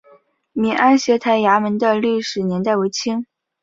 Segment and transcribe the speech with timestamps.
[0.53, 3.27] 闽安协台衙门的历史年代为清。